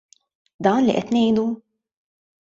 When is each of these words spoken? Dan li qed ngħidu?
Dan 0.67 0.81
li 0.87 0.95
qed 0.97 1.11
ngħidu? 1.15 1.43